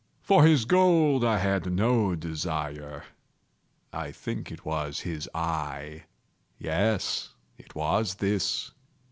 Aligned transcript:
For 0.23 0.43
his 0.47 0.65
gold 0.65 1.23
I 1.23 1.37
had 1.37 1.71
no 1.71 2.15
desire. 2.15 3.03
I 3.93 4.11
think 4.11 4.51
it 4.51 4.65
was 4.65 5.01
his 5.01 5.29
eye! 5.35 6.05
yes, 6.57 7.35
it 7.59 7.75
was 7.75 8.15
this! 8.15 8.71